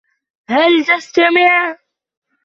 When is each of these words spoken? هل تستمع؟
هل 0.49 0.83
تستمع؟ 0.85 1.75